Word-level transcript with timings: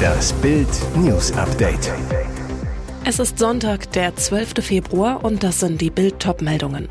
Das 0.00 0.32
Bild 0.34 0.68
News 0.96 1.32
Update. 1.32 1.92
Es 3.04 3.18
ist 3.18 3.38
Sonntag, 3.38 3.92
der 3.92 4.14
12. 4.14 4.64
Februar 4.64 5.24
und 5.24 5.42
das 5.42 5.60
sind 5.60 5.80
die 5.80 5.90
Bild 5.90 6.24
meldungen 6.40 6.88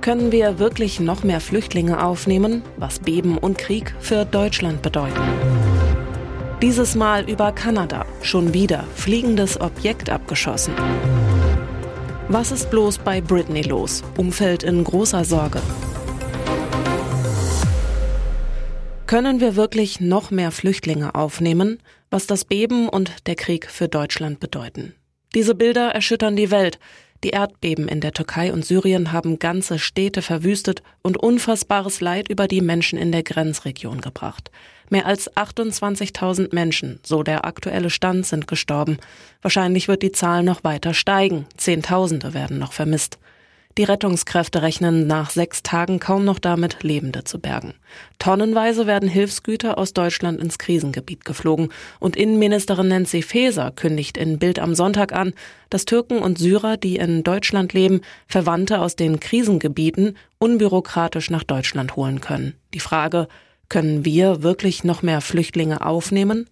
Können 0.00 0.32
wir 0.32 0.58
wirklich 0.58 1.00
noch 1.00 1.24
mehr 1.24 1.40
Flüchtlinge 1.40 2.02
aufnehmen, 2.02 2.62
was 2.76 2.98
Beben 2.98 3.38
und 3.38 3.58
Krieg 3.58 3.94
für 4.00 4.24
Deutschland 4.24 4.82
bedeuten? 4.82 5.20
Dieses 6.62 6.94
Mal 6.94 7.28
über 7.28 7.52
Kanada, 7.52 8.04
schon 8.22 8.52
wieder 8.54 8.84
fliegendes 8.94 9.60
Objekt 9.60 10.10
abgeschossen. 10.10 10.74
Was 12.28 12.52
ist 12.52 12.70
bloß 12.70 12.98
bei 12.98 13.20
Britney 13.20 13.62
los? 13.62 14.02
Umfeld 14.16 14.62
in 14.62 14.84
großer 14.84 15.24
Sorge. 15.24 15.60
Können 19.08 19.40
wir 19.40 19.56
wirklich 19.56 20.00
noch 20.00 20.30
mehr 20.30 20.50
Flüchtlinge 20.50 21.14
aufnehmen, 21.14 21.78
was 22.10 22.26
das 22.26 22.44
Beben 22.44 22.90
und 22.90 23.26
der 23.26 23.36
Krieg 23.36 23.70
für 23.70 23.88
Deutschland 23.88 24.38
bedeuten? 24.38 24.94
Diese 25.34 25.54
Bilder 25.54 25.92
erschüttern 25.94 26.36
die 26.36 26.50
Welt. 26.50 26.78
Die 27.24 27.30
Erdbeben 27.30 27.88
in 27.88 28.02
der 28.02 28.12
Türkei 28.12 28.52
und 28.52 28.66
Syrien 28.66 29.10
haben 29.10 29.38
ganze 29.38 29.78
Städte 29.78 30.20
verwüstet 30.20 30.82
und 31.00 31.16
unfassbares 31.16 32.02
Leid 32.02 32.28
über 32.28 32.46
die 32.48 32.60
Menschen 32.60 32.98
in 32.98 33.10
der 33.10 33.22
Grenzregion 33.22 34.02
gebracht. 34.02 34.50
Mehr 34.90 35.06
als 35.06 35.34
28.000 35.34 36.54
Menschen, 36.54 37.00
so 37.02 37.22
der 37.22 37.46
aktuelle 37.46 37.88
Stand, 37.88 38.26
sind 38.26 38.46
gestorben. 38.46 38.98
Wahrscheinlich 39.40 39.88
wird 39.88 40.02
die 40.02 40.12
Zahl 40.12 40.42
noch 40.42 40.64
weiter 40.64 40.92
steigen. 40.92 41.46
Zehntausende 41.56 42.34
werden 42.34 42.58
noch 42.58 42.74
vermisst. 42.74 43.18
Die 43.78 43.84
Rettungskräfte 43.84 44.62
rechnen 44.62 45.06
nach 45.06 45.30
sechs 45.30 45.62
Tagen 45.62 46.00
kaum 46.00 46.24
noch 46.24 46.40
damit, 46.40 46.82
Lebende 46.82 47.22
zu 47.22 47.38
bergen. 47.38 47.74
Tonnenweise 48.18 48.88
werden 48.88 49.08
Hilfsgüter 49.08 49.78
aus 49.78 49.92
Deutschland 49.92 50.40
ins 50.40 50.58
Krisengebiet 50.58 51.24
geflogen. 51.24 51.68
Und 52.00 52.16
Innenministerin 52.16 52.88
Nancy 52.88 53.22
Faeser 53.22 53.70
kündigt 53.70 54.18
in 54.18 54.40
Bild 54.40 54.58
am 54.58 54.74
Sonntag 54.74 55.12
an, 55.12 55.32
dass 55.70 55.84
Türken 55.84 56.18
und 56.18 56.38
Syrer, 56.38 56.76
die 56.76 56.96
in 56.96 57.22
Deutschland 57.22 57.72
leben, 57.72 58.00
Verwandte 58.26 58.80
aus 58.80 58.96
den 58.96 59.20
Krisengebieten 59.20 60.16
unbürokratisch 60.38 61.30
nach 61.30 61.44
Deutschland 61.44 61.94
holen 61.94 62.20
können. 62.20 62.54
Die 62.74 62.80
Frage, 62.80 63.28
können 63.68 64.04
wir 64.04 64.42
wirklich 64.42 64.82
noch 64.82 65.02
mehr 65.02 65.20
Flüchtlinge 65.20 65.86
aufnehmen? 65.86 66.48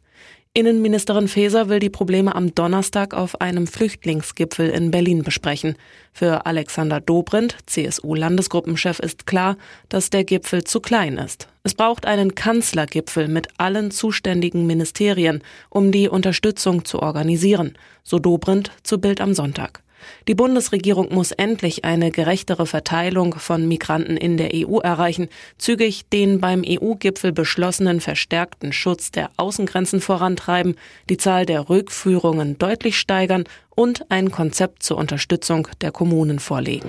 Innenministerin 0.56 1.28
Faeser 1.28 1.68
will 1.68 1.80
die 1.80 1.90
Probleme 1.90 2.34
am 2.34 2.54
Donnerstag 2.54 3.12
auf 3.12 3.42
einem 3.42 3.66
Flüchtlingsgipfel 3.66 4.70
in 4.70 4.90
Berlin 4.90 5.22
besprechen. 5.22 5.76
Für 6.14 6.46
Alexander 6.46 6.98
Dobrindt, 6.98 7.58
CSU-Landesgruppenchef, 7.66 8.98
ist 9.00 9.26
klar, 9.26 9.58
dass 9.90 10.08
der 10.08 10.24
Gipfel 10.24 10.64
zu 10.64 10.80
klein 10.80 11.18
ist. 11.18 11.46
Es 11.62 11.74
braucht 11.74 12.06
einen 12.06 12.34
Kanzlergipfel 12.34 13.28
mit 13.28 13.48
allen 13.58 13.90
zuständigen 13.90 14.66
Ministerien, 14.66 15.42
um 15.68 15.92
die 15.92 16.08
Unterstützung 16.08 16.86
zu 16.86 17.00
organisieren, 17.00 17.76
so 18.02 18.18
Dobrindt 18.18 18.70
zu 18.82 18.98
Bild 18.98 19.20
am 19.20 19.34
Sonntag. 19.34 19.82
Die 20.28 20.34
Bundesregierung 20.34 21.12
muss 21.12 21.32
endlich 21.32 21.84
eine 21.84 22.10
gerechtere 22.10 22.66
Verteilung 22.66 23.34
von 23.38 23.66
Migranten 23.68 24.16
in 24.16 24.36
der 24.36 24.50
EU 24.54 24.78
erreichen, 24.78 25.28
zügig 25.58 26.08
den 26.08 26.40
beim 26.40 26.62
EU-Gipfel 26.66 27.32
beschlossenen 27.32 28.00
verstärkten 28.00 28.72
Schutz 28.72 29.10
der 29.10 29.30
Außengrenzen 29.36 30.00
vorantreiben, 30.00 30.76
die 31.08 31.16
Zahl 31.16 31.46
der 31.46 31.68
Rückführungen 31.68 32.58
deutlich 32.58 32.98
steigern 32.98 33.44
und 33.76 34.10
ein 34.10 34.32
Konzept 34.32 34.82
zur 34.82 34.96
Unterstützung 34.96 35.68
der 35.80 35.92
Kommunen 35.92 36.40
vorlegen. 36.40 36.88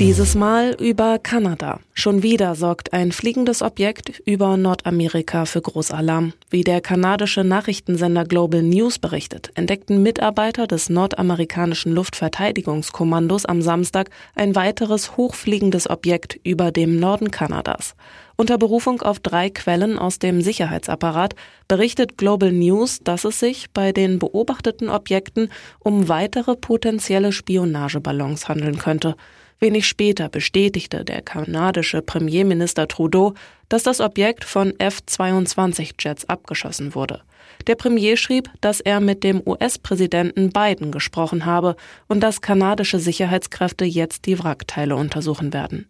Dieses 0.00 0.36
Mal 0.36 0.76
über 0.78 1.18
Kanada. 1.18 1.80
Schon 1.92 2.22
wieder 2.22 2.54
sorgt 2.54 2.92
ein 2.92 3.10
fliegendes 3.10 3.62
Objekt 3.62 4.22
über 4.24 4.56
Nordamerika 4.56 5.44
für 5.44 5.60
Großalarm. 5.60 6.34
Wie 6.50 6.62
der 6.62 6.80
kanadische 6.80 7.42
Nachrichtensender 7.42 8.24
Global 8.24 8.62
News 8.62 9.00
berichtet, 9.00 9.50
entdeckten 9.56 10.00
Mitarbeiter 10.00 10.68
des 10.68 10.88
nordamerikanischen 10.88 11.92
Luftverteidigungskommandos 11.92 13.44
am 13.44 13.60
Samstag 13.60 14.10
ein 14.36 14.54
weiteres 14.54 15.16
hochfliegendes 15.16 15.90
Objekt 15.90 16.38
über 16.44 16.70
dem 16.70 17.00
Norden 17.00 17.32
Kanadas. 17.32 17.96
Unter 18.40 18.56
Berufung 18.56 19.02
auf 19.02 19.18
drei 19.18 19.50
Quellen 19.50 19.98
aus 19.98 20.20
dem 20.20 20.42
Sicherheitsapparat 20.42 21.34
berichtet 21.66 22.16
Global 22.16 22.52
News, 22.52 23.00
dass 23.02 23.24
es 23.24 23.40
sich 23.40 23.68
bei 23.72 23.90
den 23.90 24.20
beobachteten 24.20 24.90
Objekten 24.90 25.50
um 25.80 26.08
weitere 26.08 26.54
potenzielle 26.54 27.32
Spionageballons 27.32 28.48
handeln 28.48 28.78
könnte. 28.78 29.16
Wenig 29.58 29.88
später 29.88 30.28
bestätigte 30.28 31.04
der 31.04 31.20
kanadische 31.22 32.00
Premierminister 32.00 32.86
Trudeau, 32.86 33.34
dass 33.68 33.82
das 33.82 34.00
Objekt 34.00 34.44
von 34.44 34.72
F-22-Jets 34.78 36.28
abgeschossen 36.28 36.94
wurde. 36.94 37.22
Der 37.66 37.74
Premier 37.74 38.16
schrieb, 38.16 38.50
dass 38.60 38.80
er 38.80 39.00
mit 39.00 39.24
dem 39.24 39.42
US-Präsidenten 39.44 40.50
Biden 40.50 40.92
gesprochen 40.92 41.44
habe 41.44 41.76
und 42.06 42.20
dass 42.20 42.40
kanadische 42.40 42.98
Sicherheitskräfte 42.98 43.84
jetzt 43.84 44.26
die 44.26 44.38
Wrackteile 44.38 44.96
untersuchen 44.96 45.52
werden. 45.52 45.86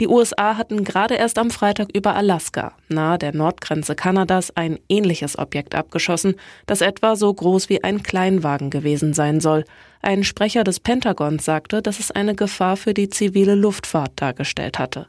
Die 0.00 0.08
USA 0.08 0.56
hatten 0.56 0.84
gerade 0.84 1.14
erst 1.14 1.38
am 1.38 1.50
Freitag 1.50 1.88
über 1.94 2.14
Alaska, 2.14 2.72
nahe 2.88 3.18
der 3.18 3.34
Nordgrenze 3.34 3.94
Kanadas, 3.94 4.56
ein 4.56 4.78
ähnliches 4.88 5.38
Objekt 5.38 5.74
abgeschossen, 5.74 6.36
das 6.66 6.80
etwa 6.80 7.16
so 7.16 7.32
groß 7.32 7.68
wie 7.68 7.84
ein 7.84 8.02
Kleinwagen 8.02 8.70
gewesen 8.70 9.12
sein 9.12 9.40
soll. 9.40 9.64
Ein 10.00 10.24
Sprecher 10.24 10.64
des 10.64 10.80
Pentagons 10.80 11.44
sagte, 11.44 11.82
dass 11.82 11.98
es 11.98 12.10
eine 12.10 12.34
Gefahr 12.34 12.76
für 12.76 12.94
die 12.94 13.08
zivile 13.08 13.54
Luftfahrt 13.54 14.12
dargestellt 14.16 14.78
hatte. 14.78 15.08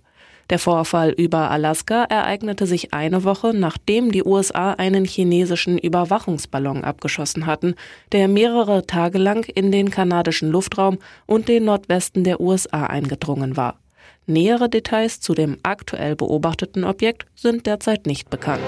Der 0.50 0.58
Vorfall 0.58 1.12
über 1.12 1.52
Alaska 1.52 2.06
ereignete 2.06 2.66
sich 2.66 2.94
eine 2.94 3.24
Woche, 3.24 3.54
nachdem 3.54 4.12
die 4.12 4.24
USA 4.24 4.74
einen 4.74 5.06
chinesischen 5.06 5.78
Überwachungsballon 5.78 6.84
abgeschossen 6.84 7.46
hatten, 7.46 7.76
der 8.12 8.28
mehrere 8.28 8.88
Tage 8.88 9.20
lang 9.20 9.48
in 9.48 9.72
den 9.72 9.92
kanadischen 9.92 10.50
Luftraum 10.50 10.98
und 11.28 11.48
den 11.50 11.66
Nordwesten 11.66 12.24
der 12.24 12.40
USA 12.42 12.86
eingedrungen 12.86 13.58
war. 13.58 13.80
Nähere 14.26 14.70
Details 14.70 15.22
zu 15.22 15.34
dem 15.34 15.58
aktuell 15.64 16.16
beobachteten 16.16 16.84
Objekt 16.84 17.28
sind 17.36 17.66
derzeit 17.68 18.08
nicht 18.08 18.30
bekannt. 18.30 18.64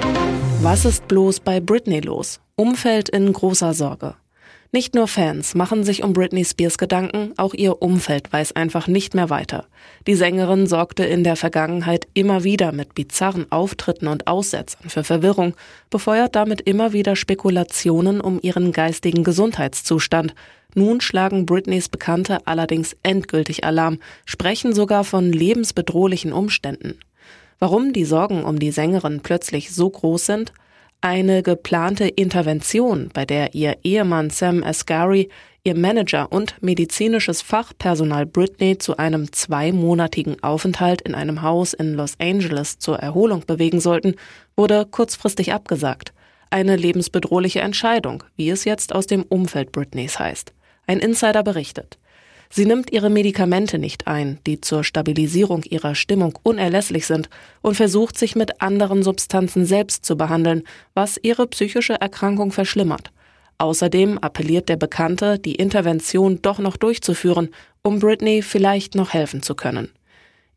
Was 0.61 0.85
ist 0.85 1.07
bloß 1.07 1.39
bei 1.39 1.59
Britney 1.59 1.99
los? 1.99 2.39
Umfeld 2.55 3.09
in 3.09 3.33
großer 3.33 3.73
Sorge. 3.73 4.15
Nicht 4.73 4.95
nur 4.95 5.09
Fans 5.09 5.53
machen 5.53 5.83
sich 5.83 6.01
um 6.01 6.13
Britney 6.13 6.45
Spears 6.45 6.77
Gedanken, 6.77 7.33
auch 7.35 7.53
ihr 7.53 7.81
Umfeld 7.81 8.31
weiß 8.31 8.55
einfach 8.55 8.87
nicht 8.87 9.13
mehr 9.13 9.29
weiter. 9.29 9.65
Die 10.07 10.15
Sängerin 10.15 10.65
sorgte 10.65 11.03
in 11.03 11.25
der 11.25 11.35
Vergangenheit 11.35 12.07
immer 12.13 12.45
wieder 12.45 12.71
mit 12.71 12.95
bizarren 12.95 13.51
Auftritten 13.51 14.07
und 14.07 14.27
Aussetzern 14.27 14.89
für 14.89 15.03
Verwirrung, 15.03 15.55
befeuert 15.89 16.37
damit 16.37 16.61
immer 16.61 16.93
wieder 16.93 17.17
Spekulationen 17.17 18.21
um 18.21 18.39
ihren 18.41 18.71
geistigen 18.71 19.25
Gesundheitszustand. 19.25 20.35
Nun 20.73 21.01
schlagen 21.01 21.45
Britneys 21.45 21.89
Bekannte 21.89 22.47
allerdings 22.47 22.95
endgültig 23.03 23.65
Alarm, 23.65 23.99
sprechen 24.23 24.73
sogar 24.73 25.03
von 25.03 25.33
lebensbedrohlichen 25.33 26.31
Umständen. 26.31 26.97
Warum 27.59 27.91
die 27.91 28.05
Sorgen 28.05 28.45
um 28.45 28.57
die 28.57 28.71
Sängerin 28.71 29.19
plötzlich 29.19 29.75
so 29.75 29.89
groß 29.89 30.25
sind? 30.25 30.53
Eine 31.03 31.41
geplante 31.41 32.07
Intervention, 32.07 33.09
bei 33.11 33.25
der 33.25 33.55
ihr 33.55 33.79
Ehemann 33.81 34.29
Sam 34.29 34.63
Asghari, 34.63 35.29
ihr 35.63 35.75
Manager 35.75 36.31
und 36.31 36.61
medizinisches 36.61 37.41
Fachpersonal 37.41 38.27
Britney 38.27 38.77
zu 38.77 38.97
einem 38.97 39.33
zweimonatigen 39.33 40.43
Aufenthalt 40.43 41.01
in 41.01 41.15
einem 41.15 41.41
Haus 41.41 41.73
in 41.73 41.95
Los 41.95 42.19
Angeles 42.19 42.77
zur 42.77 42.99
Erholung 42.99 43.43
bewegen 43.47 43.79
sollten, 43.79 44.13
wurde 44.55 44.85
kurzfristig 44.85 45.53
abgesagt. 45.53 46.13
Eine 46.51 46.75
lebensbedrohliche 46.75 47.61
Entscheidung, 47.61 48.23
wie 48.35 48.51
es 48.51 48.63
jetzt 48.63 48.93
aus 48.93 49.07
dem 49.07 49.23
Umfeld 49.23 49.71
Britneys 49.71 50.19
heißt. 50.19 50.53
Ein 50.85 50.99
Insider 50.99 51.41
berichtet. 51.41 51.97
Sie 52.53 52.65
nimmt 52.65 52.91
ihre 52.91 53.09
Medikamente 53.09 53.79
nicht 53.79 54.07
ein, 54.07 54.37
die 54.45 54.59
zur 54.59 54.83
Stabilisierung 54.83 55.63
ihrer 55.63 55.95
Stimmung 55.95 56.37
unerlässlich 56.43 57.07
sind, 57.07 57.29
und 57.61 57.75
versucht 57.75 58.17
sich 58.17 58.35
mit 58.35 58.61
anderen 58.61 59.03
Substanzen 59.03 59.65
selbst 59.65 60.03
zu 60.03 60.17
behandeln, 60.17 60.63
was 60.93 61.17
ihre 61.23 61.47
psychische 61.47 61.93
Erkrankung 61.93 62.51
verschlimmert. 62.51 63.11
Außerdem 63.57 64.17
appelliert 64.17 64.67
der 64.67 64.75
Bekannte, 64.75 65.39
die 65.39 65.55
Intervention 65.55 66.41
doch 66.41 66.59
noch 66.59 66.75
durchzuführen, 66.75 67.49
um 67.83 67.99
Britney 67.99 68.41
vielleicht 68.41 68.95
noch 68.95 69.13
helfen 69.13 69.41
zu 69.41 69.55
können. 69.55 69.89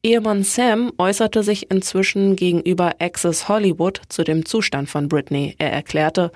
Ehemann 0.02 0.42
Sam 0.42 0.90
äußerte 0.98 1.42
sich 1.44 1.70
inzwischen 1.70 2.34
gegenüber 2.34 2.96
Access 2.98 3.48
Hollywood 3.48 4.02
zu 4.08 4.24
dem 4.24 4.44
Zustand 4.44 4.90
von 4.90 5.08
Britney. 5.08 5.54
Er 5.58 5.72
erklärte, 5.72 6.32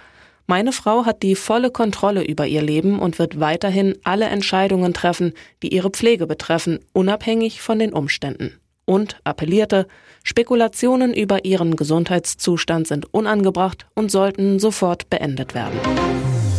meine 0.48 0.72
Frau 0.72 1.04
hat 1.04 1.22
die 1.22 1.34
volle 1.34 1.70
Kontrolle 1.70 2.24
über 2.24 2.46
ihr 2.46 2.62
Leben 2.62 2.98
und 2.98 3.18
wird 3.18 3.38
weiterhin 3.38 3.94
alle 4.02 4.24
Entscheidungen 4.24 4.94
treffen, 4.94 5.34
die 5.62 5.74
ihre 5.74 5.90
Pflege 5.90 6.26
betreffen, 6.26 6.78
unabhängig 6.94 7.60
von 7.60 7.78
den 7.78 7.92
Umständen. 7.92 8.58
Und 8.86 9.20
appellierte, 9.24 9.86
Spekulationen 10.24 11.12
über 11.12 11.44
ihren 11.44 11.76
Gesundheitszustand 11.76 12.86
sind 12.86 13.12
unangebracht 13.12 13.86
und 13.94 14.10
sollten 14.10 14.58
sofort 14.58 15.10
beendet 15.10 15.54
werden. 15.54 15.78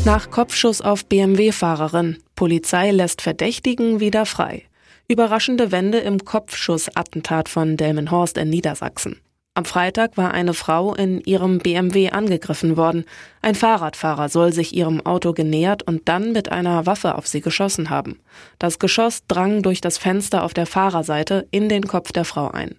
Nach 0.05 0.29
Kopfschuss 0.29 0.81
auf 0.81 1.05
BMW-Fahrerin. 1.05 2.17
Polizei 2.35 2.91
lässt 2.91 3.23
Verdächtigen 3.23 3.99
wieder 3.99 4.27
frei. 4.27 4.65
Überraschende 5.07 5.71
Wende 5.71 5.97
im 5.97 6.23
Kopfschussattentat 6.23 7.49
von 7.49 7.75
Delmenhorst 7.75 8.37
in 8.37 8.51
Niedersachsen. 8.51 9.19
Am 9.59 9.65
Freitag 9.65 10.15
war 10.15 10.33
eine 10.33 10.53
Frau 10.53 10.95
in 10.95 11.19
ihrem 11.19 11.57
BMW 11.57 12.11
angegriffen 12.11 12.77
worden. 12.77 13.03
Ein 13.41 13.55
Fahrradfahrer 13.55 14.29
soll 14.29 14.53
sich 14.53 14.73
ihrem 14.73 15.05
Auto 15.05 15.33
genähert 15.33 15.83
und 15.83 16.07
dann 16.07 16.31
mit 16.31 16.49
einer 16.49 16.85
Waffe 16.85 17.15
auf 17.15 17.27
sie 17.27 17.41
geschossen 17.41 17.89
haben. 17.89 18.21
Das 18.57 18.79
Geschoss 18.79 19.27
drang 19.27 19.61
durch 19.61 19.81
das 19.81 19.97
Fenster 19.97 20.45
auf 20.45 20.53
der 20.53 20.65
Fahrerseite 20.65 21.45
in 21.51 21.67
den 21.67 21.87
Kopf 21.87 22.13
der 22.13 22.23
Frau 22.23 22.47
ein. 22.47 22.77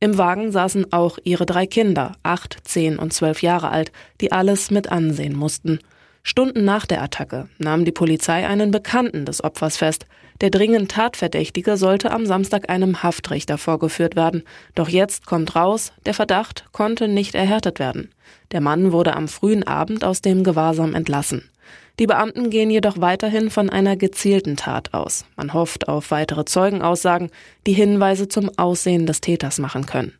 Im 0.00 0.16
Wagen 0.16 0.50
saßen 0.50 0.94
auch 0.94 1.18
ihre 1.24 1.44
drei 1.44 1.66
Kinder, 1.66 2.12
acht, 2.22 2.56
zehn 2.64 2.98
und 2.98 3.12
zwölf 3.12 3.42
Jahre 3.42 3.68
alt, 3.68 3.92
die 4.22 4.32
alles 4.32 4.70
mit 4.70 4.90
ansehen 4.90 5.36
mussten. 5.36 5.78
Stunden 6.26 6.64
nach 6.64 6.86
der 6.86 7.02
Attacke 7.02 7.50
nahm 7.58 7.84
die 7.84 7.92
Polizei 7.92 8.46
einen 8.46 8.70
Bekannten 8.70 9.26
des 9.26 9.44
Opfers 9.44 9.76
fest. 9.76 10.06
Der 10.40 10.48
dringend 10.48 10.90
Tatverdächtige 10.90 11.76
sollte 11.76 12.10
am 12.10 12.24
Samstag 12.24 12.70
einem 12.70 13.02
Haftrichter 13.02 13.58
vorgeführt 13.58 14.16
werden. 14.16 14.42
Doch 14.74 14.88
jetzt 14.88 15.26
kommt 15.26 15.54
raus, 15.54 15.92
der 16.06 16.14
Verdacht 16.14 16.64
konnte 16.72 17.08
nicht 17.08 17.34
erhärtet 17.34 17.78
werden. 17.78 18.10
Der 18.52 18.62
Mann 18.62 18.90
wurde 18.90 19.14
am 19.14 19.28
frühen 19.28 19.64
Abend 19.64 20.02
aus 20.02 20.22
dem 20.22 20.44
Gewahrsam 20.44 20.94
entlassen. 20.94 21.50
Die 21.98 22.06
Beamten 22.06 22.48
gehen 22.48 22.70
jedoch 22.70 23.02
weiterhin 23.02 23.50
von 23.50 23.68
einer 23.68 23.96
gezielten 23.96 24.56
Tat 24.56 24.94
aus. 24.94 25.26
Man 25.36 25.52
hofft 25.52 25.88
auf 25.88 26.10
weitere 26.10 26.46
Zeugenaussagen, 26.46 27.30
die 27.66 27.74
Hinweise 27.74 28.28
zum 28.28 28.50
Aussehen 28.56 29.04
des 29.04 29.20
Täters 29.20 29.58
machen 29.58 29.84
können. 29.84 30.14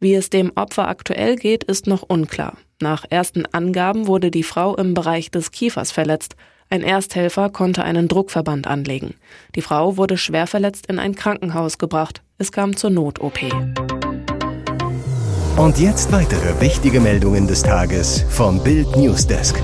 Wie 0.00 0.14
es 0.14 0.30
dem 0.30 0.50
Opfer 0.56 0.88
aktuell 0.88 1.36
geht, 1.36 1.62
ist 1.62 1.86
noch 1.86 2.02
unklar. 2.02 2.56
Nach 2.82 3.04
ersten 3.08 3.44
Angaben 3.52 4.08
wurde 4.08 4.32
die 4.32 4.42
Frau 4.42 4.74
im 4.74 4.92
Bereich 4.92 5.30
des 5.30 5.52
Kiefers 5.52 5.92
verletzt. 5.92 6.34
Ein 6.68 6.82
Ersthelfer 6.82 7.48
konnte 7.48 7.84
einen 7.84 8.08
Druckverband 8.08 8.66
anlegen. 8.66 9.14
Die 9.54 9.62
Frau 9.62 9.96
wurde 9.96 10.18
schwer 10.18 10.48
verletzt 10.48 10.88
in 10.88 10.98
ein 10.98 11.14
Krankenhaus 11.14 11.78
gebracht. 11.78 12.22
Es 12.38 12.50
kam 12.50 12.74
zur 12.74 12.90
Not-OP. 12.90 13.38
Und 15.56 15.78
jetzt 15.78 16.10
weitere 16.10 16.60
wichtige 16.60 16.98
Meldungen 16.98 17.46
des 17.46 17.62
Tages 17.62 18.24
vom 18.28 18.60
Bild 18.64 18.96
Newsdesk. 18.96 19.62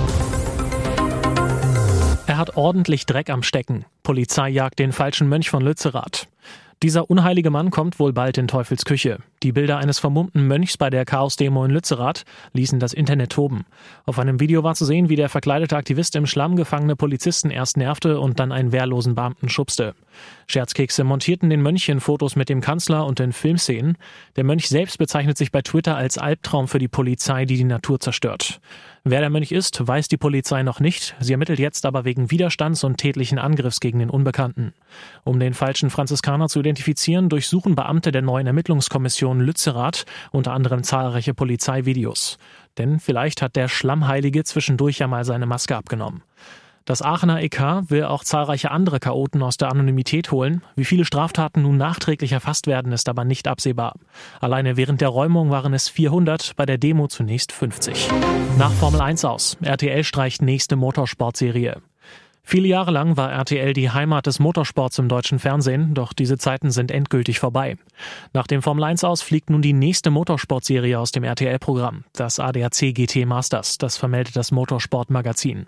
Er 2.29 2.37
hat 2.37 2.57
ordentlich 2.57 3.05
Dreck 3.05 3.31
am 3.31 3.43
Stecken. 3.43 3.85
Polizei 4.05 4.49
jagt 4.49 4.79
den 4.79 4.93
falschen 4.93 5.29
Mönch 5.29 5.51
von 5.51 5.65
Lützerath. 5.65 6.29
Dieser 6.85 7.11
unheilige 7.11 7.51
Mann 7.51 7.73
kommt 7.73 7.99
wohl 7.99 8.13
bald 8.13 8.39
in 8.39 8.47
Teufels 8.47 8.85
Küche. 8.85 9.19
Die 9.43 9.53
Bilder 9.53 9.79
eines 9.79 10.01
vermummten 10.01 10.49
Mönchs 10.49 10.77
bei 10.77 10.91
der 10.91 11.05
Chaos-Demo 11.05 11.65
in 11.65 11.71
Lützerath 11.71 12.25
ließen 12.55 12.81
das 12.81 12.93
Internet 12.93 13.31
toben. 13.31 13.67
Auf 14.05 14.19
einem 14.19 14.41
Video 14.41 14.65
war 14.65 14.75
zu 14.75 14.85
sehen, 14.85 15.09
wie 15.09 15.17
der 15.17 15.29
verkleidete 15.29 15.77
Aktivist 15.77 16.17
im 16.17 16.27
Schlamm 16.27 16.57
gefangene 16.57 16.97
Polizisten 16.97 17.51
erst 17.51 17.77
nervte 17.77 18.19
und 18.19 18.41
dann 18.41 18.51
einen 18.51 18.73
wehrlosen 18.73 19.15
Beamten 19.15 19.49
schubste. 19.49 19.95
Scherzkekse 20.49 21.05
montierten 21.05 21.51
den 21.51 21.63
Mönch 21.63 21.89
in 21.89 22.01
Fotos 22.01 22.35
mit 22.35 22.49
dem 22.49 22.61
Kanzler 22.61 23.07
und 23.07 23.21
in 23.21 23.33
Filmszenen. 23.33 23.97
Der 24.37 24.45
Mönch 24.45 24.69
selbst 24.69 24.99
bezeichnet 24.99 25.39
sich 25.39 25.53
bei 25.53 25.63
Twitter 25.63 25.97
als 25.97 26.19
Albtraum 26.19 26.67
für 26.67 26.79
die 26.79 26.89
Polizei, 26.89 27.45
die 27.45 27.57
die 27.57 27.65
Natur 27.65 28.01
zerstört. 28.01 28.61
Wer 29.05 29.21
der 29.21 29.31
Mönch 29.31 29.53
ist, 29.53 29.87
weiß 29.87 30.09
die 30.09 30.17
Polizei 30.17 30.63
noch 30.63 30.81
nicht. 30.81 31.15
Sie 31.21 31.33
ermittelt 31.33 31.59
jetzt 31.59 31.87
aber 31.87 32.05
wegen 32.05 32.31
Widerstands 32.31 32.83
und 32.85 32.97
tätlichen 32.97 33.39
Angriffs 33.39 33.81
gegen 33.81 34.01
den 34.01 34.11
Unbekannten. 34.11 34.75
Um 35.25 35.39
den 35.39 35.55
falschen 35.55 35.91
Franziskaner 35.91 36.49
zu 36.49 36.61
identifizieren, 36.61 37.29
durchsuchen 37.29 37.75
Beamte 37.75 38.11
der 38.11 38.23
neuen 38.23 38.47
Ermittlungskommission 38.47 39.28
Lützerath 39.35 40.07
unter 40.33 40.53
anderem 40.53 40.83
zahlreiche 40.83 41.35
Polizeivideos. 41.35 42.39
Denn 42.79 43.01
vielleicht 43.01 43.43
hat 43.43 43.57
der 43.57 43.69
Schlammheilige 43.69 44.45
zwischendurch 44.45 44.99
ja 44.99 45.07
mal 45.07 45.25
seine 45.25 45.47
Maske 45.47 45.77
abgenommen. 45.77 46.23
Das 46.89 47.03
Aachener 47.03 47.43
EK 47.43 47.61
will 47.89 48.05
auch 48.05 48.25
zahlreiche 48.25 48.71
andere 48.71 48.99
Chaoten 48.99 49.43
aus 49.43 49.59
der 49.59 49.71
Anonymität 49.71 50.33
holen. 50.33 50.63
Wie 50.75 50.87
viele 50.87 51.05
Straftaten 51.05 51.61
nun 51.61 51.77
nachträglich 51.77 52.33
erfasst 52.33 52.67
werden, 52.67 52.93
ist 52.93 53.11
aber 53.11 53.25
nicht 53.27 53.47
absehbar. 53.47 53.97
Alleine 54.41 54.79
während 54.79 55.03
der 55.03 55.11
Räumung 55.11 55.51
waren 55.51 55.75
es 55.75 55.91
400, 55.91 56.57
bei 56.57 56.65
der 56.65 56.79
Demo 56.79 57.07
zunächst 57.07 57.53
50. 57.53 58.09
Nach 58.57 58.73
Formel 58.73 59.03
1 59.03 59.27
aus. 59.27 59.59
RTL 59.61 60.03
streicht 60.03 60.41
nächste 60.41 60.77
Motorsportserie. 60.77 61.83
Viele 62.51 62.69
Jahre 62.69 62.93
lang 62.93 63.19
war 63.19 63.31
RTL 63.31 63.75
die 63.75 63.91
Heimat 63.91 64.25
des 64.25 64.39
Motorsports 64.39 64.99
im 64.99 65.11
deutschen 65.11 65.39
Fernsehen, 65.39 65.93
doch 65.93 66.15
diese 66.15 66.39
Zeiten 66.39 66.71
sind 66.71 66.91
endgültig 66.91 67.41
vorbei. 67.41 67.77
Nach 68.33 68.47
dem 68.47 68.63
Formel 68.63 68.85
1 68.85 69.05
aus 69.05 69.21
fliegt 69.21 69.51
nun 69.51 69.61
die 69.61 69.75
nächste 69.75 70.11
Motorsportserie 70.11 70.99
aus 70.99 71.13
dem 71.13 71.25
RTL-Programm, 71.25 72.05
das 72.15 72.41
ADAC 72.41 72.95
GT 72.95 73.27
Masters, 73.27 73.77
das 73.77 73.99
vermeldet 73.99 74.35
das 74.35 74.51
Motorsportmagazin. 74.51 75.67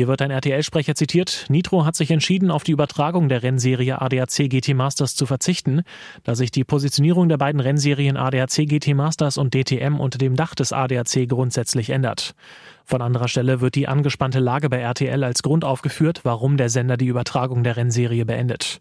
Hier 0.00 0.08
wird 0.08 0.22
ein 0.22 0.30
RTL-Sprecher 0.30 0.94
zitiert. 0.94 1.44
Nitro 1.50 1.84
hat 1.84 1.94
sich 1.94 2.10
entschieden, 2.10 2.50
auf 2.50 2.64
die 2.64 2.72
Übertragung 2.72 3.28
der 3.28 3.42
Rennserie 3.42 4.00
ADAC 4.00 4.48
GT 4.48 4.72
Masters 4.72 5.14
zu 5.14 5.26
verzichten, 5.26 5.82
da 6.24 6.34
sich 6.34 6.50
die 6.50 6.64
Positionierung 6.64 7.28
der 7.28 7.36
beiden 7.36 7.60
Rennserien 7.60 8.16
ADAC 8.16 8.66
GT 8.66 8.94
Masters 8.94 9.36
und 9.36 9.52
DTM 9.52 10.00
unter 10.00 10.16
dem 10.16 10.36
Dach 10.36 10.54
des 10.54 10.72
ADAC 10.72 11.28
grundsätzlich 11.28 11.90
ändert. 11.90 12.34
Von 12.86 13.02
anderer 13.02 13.28
Stelle 13.28 13.60
wird 13.60 13.74
die 13.74 13.88
angespannte 13.88 14.38
Lage 14.38 14.70
bei 14.70 14.78
RTL 14.78 15.22
als 15.22 15.42
Grund 15.42 15.66
aufgeführt, 15.66 16.20
warum 16.22 16.56
der 16.56 16.70
Sender 16.70 16.96
die 16.96 17.08
Übertragung 17.08 17.62
der 17.62 17.76
Rennserie 17.76 18.24
beendet. 18.24 18.80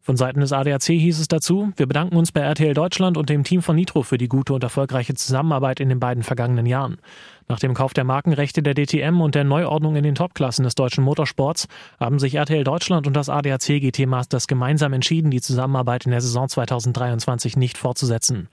Von 0.00 0.18
Seiten 0.18 0.40
des 0.40 0.52
ADAC 0.52 0.82
hieß 0.82 1.18
es 1.18 1.28
dazu, 1.28 1.72
wir 1.76 1.86
bedanken 1.86 2.16
uns 2.16 2.30
bei 2.30 2.40
RTL 2.40 2.74
Deutschland 2.74 3.16
und 3.16 3.30
dem 3.30 3.42
Team 3.42 3.62
von 3.62 3.74
Nitro 3.74 4.02
für 4.02 4.18
die 4.18 4.28
gute 4.28 4.52
und 4.52 4.62
erfolgreiche 4.62 5.14
Zusammenarbeit 5.14 5.80
in 5.80 5.88
den 5.88 5.98
beiden 5.98 6.22
vergangenen 6.22 6.66
Jahren. 6.66 6.98
Nach 7.48 7.58
dem 7.58 7.74
Kauf 7.74 7.92
der 7.92 8.04
Markenrechte 8.04 8.62
der 8.62 8.74
DTM 8.74 9.20
und 9.20 9.34
der 9.34 9.44
Neuordnung 9.44 9.96
in 9.96 10.02
den 10.02 10.14
Topklassen 10.14 10.64
des 10.64 10.74
deutschen 10.74 11.04
Motorsports 11.04 11.68
haben 12.00 12.18
sich 12.18 12.36
RTL 12.36 12.64
Deutschland 12.64 13.06
und 13.06 13.14
das 13.14 13.28
ADAC 13.28 13.80
GT 13.80 14.06
Masters 14.06 14.46
gemeinsam 14.46 14.94
entschieden, 14.94 15.30
die 15.30 15.42
Zusammenarbeit 15.42 16.06
in 16.06 16.12
der 16.12 16.22
Saison 16.22 16.48
2023 16.48 17.56
nicht 17.56 17.76
fortzusetzen. 17.76 18.48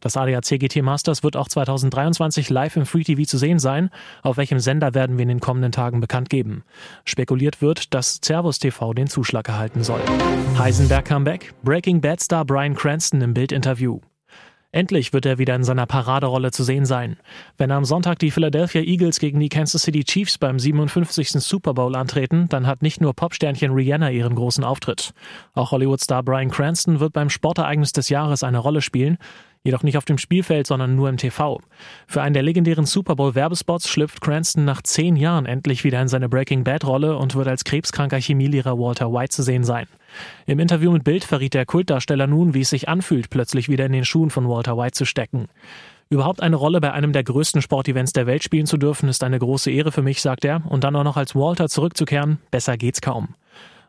Das 0.00 0.16
ADAC 0.16 0.60
GT 0.60 0.82
Masters 0.82 1.24
wird 1.24 1.36
auch 1.36 1.48
2023 1.48 2.48
live 2.50 2.76
im 2.76 2.86
Free 2.86 3.02
TV 3.02 3.22
zu 3.22 3.36
sehen 3.38 3.58
sein. 3.58 3.90
Auf 4.22 4.36
welchem 4.36 4.60
Sender 4.60 4.94
werden 4.94 5.18
wir 5.18 5.24
in 5.24 5.28
den 5.28 5.40
kommenden 5.40 5.72
Tagen 5.72 6.00
bekannt 6.00 6.30
geben. 6.30 6.62
Spekuliert 7.04 7.60
wird, 7.60 7.94
dass 7.94 8.20
Servus 8.22 8.60
TV 8.60 8.94
den 8.94 9.08
Zuschlag 9.08 9.48
erhalten 9.48 9.82
soll. 9.82 10.00
Heisenberg 10.56 11.04
Comeback, 11.04 11.52
Breaking 11.64 12.00
Bad 12.00 12.20
Star 12.20 12.44
Brian 12.44 12.74
Cranston 12.74 13.22
im 13.22 13.34
Bildinterview. 13.34 14.00
Endlich 14.72 15.12
wird 15.12 15.26
er 15.26 15.38
wieder 15.38 15.54
in 15.54 15.64
seiner 15.64 15.86
Paraderolle 15.86 16.50
zu 16.50 16.62
sehen 16.64 16.84
sein. 16.84 17.16
Wenn 17.56 17.70
am 17.70 17.84
Sonntag 17.84 18.18
die 18.18 18.30
Philadelphia 18.30 18.82
Eagles 18.82 19.20
gegen 19.20 19.40
die 19.40 19.48
Kansas 19.48 19.82
City 19.82 20.04
Chiefs 20.04 20.38
beim 20.38 20.58
57. 20.58 21.30
Super 21.30 21.72
Bowl 21.74 21.96
antreten, 21.96 22.48
dann 22.48 22.66
hat 22.66 22.82
nicht 22.82 23.00
nur 23.00 23.14
Popsternchen 23.14 23.72
Rihanna 23.72 24.10
ihren 24.10 24.34
großen 24.34 24.64
Auftritt. 24.64 25.12
Auch 25.54 25.70
Hollywood-Star 25.70 26.22
Brian 26.22 26.50
Cranston 26.50 27.00
wird 27.00 27.12
beim 27.12 27.30
Sportereignis 27.30 27.92
des 27.92 28.08
Jahres 28.08 28.42
eine 28.42 28.58
Rolle 28.58 28.82
spielen 28.82 29.18
jedoch 29.66 29.82
nicht 29.82 29.98
auf 29.98 30.04
dem 30.04 30.16
Spielfeld, 30.16 30.66
sondern 30.66 30.94
nur 30.94 31.08
im 31.10 31.16
TV. 31.18 31.60
Für 32.06 32.22
einen 32.22 32.34
der 32.34 32.42
legendären 32.42 32.86
Super 32.86 33.16
Bowl 33.16 33.34
Werbespots 33.34 33.88
schlüpft 33.88 34.20
Cranston 34.22 34.64
nach 34.64 34.80
zehn 34.82 35.16
Jahren 35.16 35.44
endlich 35.44 35.84
wieder 35.84 36.00
in 36.00 36.08
seine 36.08 36.28
Breaking 36.28 36.64
Bad 36.64 36.84
Rolle 36.84 37.16
und 37.18 37.34
wird 37.34 37.48
als 37.48 37.64
krebskranker 37.64 38.20
Chemielehrer 38.20 38.78
Walter 38.78 39.12
White 39.12 39.30
zu 39.34 39.42
sehen 39.42 39.64
sein. 39.64 39.88
Im 40.46 40.58
Interview 40.58 40.90
mit 40.90 41.04
Bild 41.04 41.24
verriet 41.24 41.54
der 41.54 41.66
Kultdarsteller 41.66 42.26
nun, 42.26 42.54
wie 42.54 42.60
es 42.60 42.70
sich 42.70 42.88
anfühlt, 42.88 43.30
plötzlich 43.30 43.68
wieder 43.68 43.86
in 43.86 43.92
den 43.92 44.04
Schuhen 44.04 44.30
von 44.30 44.48
Walter 44.48 44.76
White 44.76 44.92
zu 44.92 45.04
stecken. 45.04 45.48
Überhaupt 46.08 46.40
eine 46.40 46.56
Rolle 46.56 46.80
bei 46.80 46.92
einem 46.92 47.12
der 47.12 47.24
größten 47.24 47.62
Sportevents 47.62 48.12
der 48.12 48.26
Welt 48.26 48.44
spielen 48.44 48.66
zu 48.66 48.76
dürfen, 48.76 49.08
ist 49.08 49.24
eine 49.24 49.38
große 49.38 49.70
Ehre 49.70 49.90
für 49.90 50.02
mich, 50.02 50.22
sagt 50.22 50.44
er, 50.44 50.62
und 50.68 50.84
dann 50.84 50.94
auch 50.94 51.04
noch 51.04 51.16
als 51.16 51.34
Walter 51.34 51.68
zurückzukehren, 51.68 52.38
besser 52.50 52.76
geht's 52.76 53.00
kaum. 53.00 53.34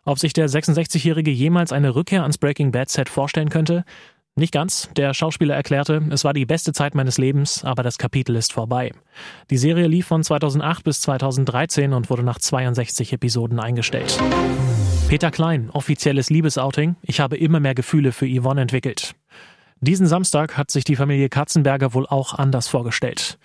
Ob 0.03 0.19
sich 0.19 0.34
der 0.34 0.50
66-Jährige 0.50 1.31
jemals 1.31 1.72
eine 1.74 1.93
Rückkehr 1.93 2.22
ans 2.22 2.38
Breaking 2.38 2.72
Bad 2.72 2.89
Set 2.89 3.10
vorstellen 3.10 3.50
könnte? 3.50 3.84
Nicht 4.38 4.53
ganz. 4.53 4.88
Der 4.96 5.15
Schauspieler 5.15 5.56
erklärte, 5.56 6.03
es 6.12 6.24
war 6.24 6.32
die 6.32 6.46
beste 6.46 6.72
Zeit 6.72 6.94
meines 6.94 7.17
Lebens, 7.17 7.65
aber 7.65 7.82
das 7.82 7.98
Kapitel 7.98 8.36
ist 8.36 8.53
vorbei. 8.53 8.91
Die 9.50 9.58
Serie 9.58 9.88
lief 9.88 10.06
von 10.06 10.24
2008 10.24 10.84
bis 10.84 11.01
2013 11.01 11.91
und 11.91 12.12
wurde 12.12 12.22
nach 12.22 12.38
62 12.38 13.13
Episoden 13.13 13.60
eingestellt. 13.60 14.20
Peter 15.10 15.32
Klein, 15.32 15.72
offizielles 15.74 16.29
Liebesouting. 16.29 16.98
Ich 17.01 17.20
habe 17.20 17.36
immer 17.36 17.60
mehr 17.60 17.74
Gefühle 17.74 18.12
für 18.12 18.27
Yvonne 18.27 18.62
entwickelt. 18.62 19.15
Diesen 19.82 20.06
Samstag 20.06 20.56
hat 20.56 20.70
sich 20.70 20.84
die 20.84 20.96
Familie 20.96 21.29
Katzenberger 21.29 21.96
wohl 21.96 22.06
auch 22.06 22.36
anders 22.36 22.67
vorgestellt. 22.67 23.39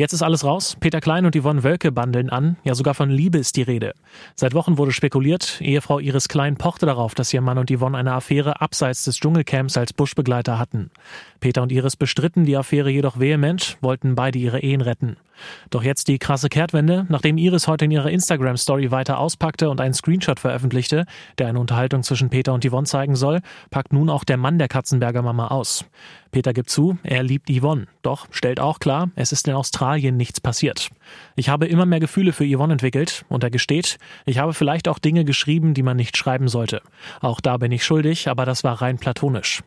Jetzt 0.00 0.14
ist 0.14 0.22
alles 0.22 0.44
raus. 0.44 0.78
Peter 0.80 1.02
Klein 1.02 1.26
und 1.26 1.36
Yvonne 1.36 1.62
Wölke 1.62 1.92
bandeln 1.92 2.30
an. 2.30 2.56
Ja, 2.64 2.74
sogar 2.74 2.94
von 2.94 3.10
Liebe 3.10 3.36
ist 3.36 3.56
die 3.56 3.62
Rede. 3.62 3.92
Seit 4.34 4.54
Wochen 4.54 4.78
wurde 4.78 4.92
spekuliert, 4.92 5.60
Ehefrau 5.60 5.98
Iris 5.98 6.28
Klein 6.28 6.56
pochte 6.56 6.86
darauf, 6.86 7.14
dass 7.14 7.34
ihr 7.34 7.42
Mann 7.42 7.58
und 7.58 7.70
Yvonne 7.70 7.98
eine 7.98 8.14
Affäre 8.14 8.62
abseits 8.62 9.04
des 9.04 9.18
Dschungelcamps 9.18 9.76
als 9.76 9.92
Buschbegleiter 9.92 10.58
hatten. 10.58 10.90
Peter 11.40 11.62
und 11.62 11.72
Iris 11.72 11.96
bestritten 11.96 12.44
die 12.44 12.56
Affäre 12.56 12.90
jedoch 12.90 13.18
vehement, 13.18 13.78
wollten 13.80 14.14
beide 14.14 14.38
ihre 14.38 14.60
Ehen 14.60 14.80
retten. 14.80 15.16
Doch 15.70 15.82
jetzt 15.82 16.08
die 16.08 16.18
krasse 16.18 16.48
Kehrtwende, 16.48 17.06
nachdem 17.08 17.38
Iris 17.38 17.68
heute 17.68 17.84
in 17.84 17.90
ihrer 17.90 18.10
Instagram-Story 18.10 18.90
weiter 18.90 19.18
auspackte 19.18 19.70
und 19.70 19.80
einen 19.80 19.94
Screenshot 19.94 20.40
veröffentlichte, 20.40 21.06
der 21.38 21.48
eine 21.48 21.60
Unterhaltung 21.60 22.02
zwischen 22.02 22.30
Peter 22.30 22.52
und 22.52 22.64
Yvonne 22.68 22.86
zeigen 22.86 23.16
soll, 23.16 23.40
packt 23.70 23.92
nun 23.92 24.10
auch 24.10 24.24
der 24.24 24.36
Mann 24.36 24.58
der 24.58 24.68
Katzenberger 24.68 25.22
Mama 25.22 25.48
aus. 25.48 25.84
Peter 26.30 26.52
gibt 26.52 26.70
zu, 26.70 26.96
er 27.02 27.22
liebt 27.22 27.50
Yvonne, 27.50 27.86
doch 28.02 28.28
stellt 28.30 28.60
auch 28.60 28.78
klar, 28.78 29.10
es 29.16 29.32
ist 29.32 29.48
in 29.48 29.54
Australien 29.54 30.16
nichts 30.16 30.40
passiert. 30.40 30.88
Ich 31.34 31.48
habe 31.48 31.66
immer 31.66 31.86
mehr 31.86 31.98
Gefühle 31.98 32.32
für 32.32 32.44
Yvonne 32.44 32.74
entwickelt 32.74 33.24
und 33.28 33.42
er 33.42 33.50
gesteht, 33.50 33.98
ich 34.26 34.38
habe 34.38 34.54
vielleicht 34.54 34.86
auch 34.86 35.00
Dinge 35.00 35.24
geschrieben, 35.24 35.74
die 35.74 35.82
man 35.82 35.96
nicht 35.96 36.16
schreiben 36.16 36.46
sollte. 36.46 36.82
Auch 37.20 37.40
da 37.40 37.56
bin 37.56 37.72
ich 37.72 37.84
schuldig, 37.84 38.28
aber 38.28 38.44
das 38.44 38.62
war 38.62 38.80
rein 38.80 38.98
platonisch. 38.98 39.62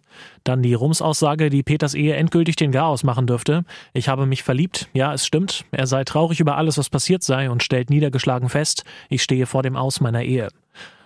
Dann 0.46 0.62
die 0.62 0.74
Rums-Aussage, 0.74 1.50
die 1.50 1.63
wie 1.64 1.72
Peters 1.74 1.94
Ehe 1.94 2.16
endgültig 2.16 2.56
den 2.58 2.72
Garaus 2.72 3.04
machen 3.04 3.26
dürfte. 3.26 3.64
Ich 3.94 4.10
habe 4.10 4.26
mich 4.26 4.44
verliebt. 4.44 4.90
Ja, 4.94 5.14
es 5.14 5.26
stimmt. 5.26 5.66
Er 5.72 5.88
sei 5.88 6.04
traurig 6.04 6.40
über 6.40 6.58
alles, 6.58 6.78
was 6.78 6.90
passiert 6.90 7.24
sei 7.24 7.50
und 7.50 7.64
stellt 7.64 7.90
niedergeschlagen 7.90 8.50
fest, 8.50 8.84
ich 9.10 9.24
stehe 9.24 9.46
vor 9.46 9.64
dem 9.64 9.76
Aus 9.76 10.02
meiner 10.02 10.24
Ehe. 10.24 10.50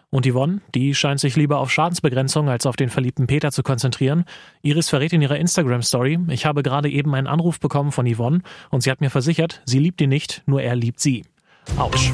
Und 0.09 0.25
Yvonne, 0.25 0.61
die 0.73 0.95
scheint 0.95 1.19
sich 1.19 1.35
lieber 1.35 1.59
auf 1.59 1.69
Schadensbegrenzung 1.69 2.49
als 2.49 2.65
auf 2.65 2.77
den 2.77 2.89
verliebten 2.89 3.27
Peter 3.27 3.51
zu 3.51 3.61
konzentrieren. 3.61 4.23
Iris 4.61 4.89
verrät 4.89 5.11
in 5.13 5.21
ihrer 5.21 5.37
Instagram-Story, 5.37 6.19
ich 6.29 6.45
habe 6.45 6.63
gerade 6.63 6.89
eben 6.89 7.13
einen 7.13 7.27
Anruf 7.27 7.59
bekommen 7.59 7.91
von 7.91 8.11
Yvonne 8.11 8.41
und 8.69 8.81
sie 8.81 8.89
hat 8.89 9.01
mir 9.01 9.09
versichert, 9.09 9.61
sie 9.65 9.79
liebt 9.79 9.99
ihn 10.01 10.09
nicht, 10.09 10.43
nur 10.45 10.61
er 10.61 10.75
liebt 10.75 11.01
sie. 11.01 11.25
Autsch. 11.77 12.13